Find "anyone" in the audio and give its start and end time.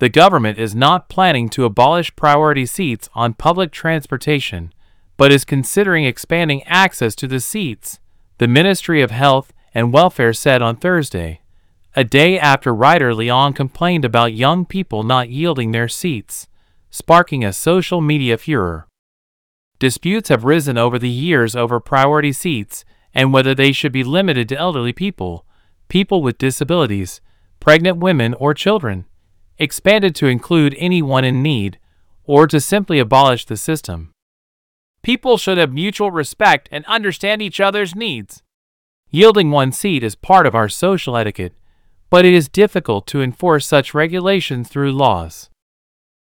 30.78-31.22